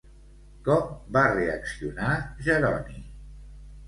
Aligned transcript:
Com 0.69 0.87
va 1.17 1.21
reaccionar 1.33 2.15
Jeroni? 2.47 2.99